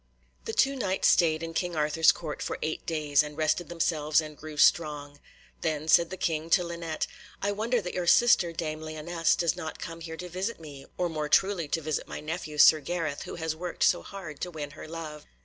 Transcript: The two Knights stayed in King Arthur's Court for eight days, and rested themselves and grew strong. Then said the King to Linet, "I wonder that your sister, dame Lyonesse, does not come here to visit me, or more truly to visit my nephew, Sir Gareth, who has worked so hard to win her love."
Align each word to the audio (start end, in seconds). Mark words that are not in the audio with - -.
The 0.45 0.53
two 0.53 0.75
Knights 0.75 1.09
stayed 1.09 1.43
in 1.43 1.53
King 1.53 1.75
Arthur's 1.75 2.11
Court 2.11 2.41
for 2.41 2.57
eight 2.63 2.87
days, 2.87 3.21
and 3.21 3.37
rested 3.37 3.69
themselves 3.69 4.19
and 4.19 4.35
grew 4.35 4.57
strong. 4.57 5.19
Then 5.61 5.87
said 5.87 6.09
the 6.09 6.17
King 6.17 6.49
to 6.57 6.63
Linet, 6.63 7.05
"I 7.39 7.51
wonder 7.51 7.79
that 7.81 7.93
your 7.93 8.07
sister, 8.07 8.51
dame 8.51 8.81
Lyonesse, 8.81 9.35
does 9.35 9.55
not 9.55 9.77
come 9.77 9.99
here 10.01 10.17
to 10.17 10.27
visit 10.27 10.59
me, 10.59 10.87
or 10.97 11.07
more 11.07 11.29
truly 11.29 11.67
to 11.67 11.81
visit 11.83 12.07
my 12.07 12.19
nephew, 12.19 12.57
Sir 12.57 12.79
Gareth, 12.79 13.21
who 13.25 13.35
has 13.35 13.55
worked 13.55 13.83
so 13.83 14.01
hard 14.01 14.39
to 14.41 14.49
win 14.49 14.71
her 14.71 14.87
love." 14.87 15.27